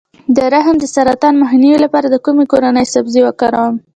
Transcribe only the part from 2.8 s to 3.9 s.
سبزي وکاروم؟